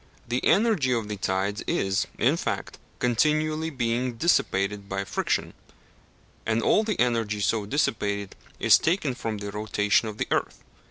The 0.27 0.43
energy 0.43 0.91
of 0.93 1.09
the 1.09 1.15
tides 1.15 1.63
is, 1.67 2.07
in 2.17 2.35
fact, 2.35 2.79
continually 2.97 3.69
being 3.69 4.13
dissipated 4.13 4.89
by 4.89 5.03
friction, 5.03 5.53
and 6.43 6.63
all 6.63 6.83
the 6.83 6.99
energy 6.99 7.39
so 7.39 7.67
dissipated 7.67 8.35
is 8.59 8.79
taken 8.79 9.13
from 9.13 9.37
the 9.37 9.51
rotation 9.51 10.07
of 10.07 10.17
the 10.17 10.27
earth. 10.31 10.63